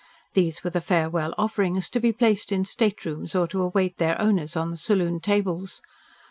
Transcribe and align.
These 0.33 0.63
were 0.63 0.71
the 0.71 0.81
farewell 0.81 1.35
offerings 1.37 1.87
to 1.91 1.99
be 1.99 2.11
placed 2.11 2.51
in 2.51 2.65
staterooms, 2.65 3.35
or 3.35 3.45
to 3.49 3.61
await 3.61 3.97
their 3.99 4.19
owners 4.19 4.55
on 4.57 4.71
the 4.71 4.77
saloon 4.77 5.19
tables. 5.19 5.79